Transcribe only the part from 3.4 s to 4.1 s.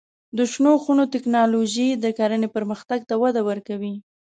ورکوي.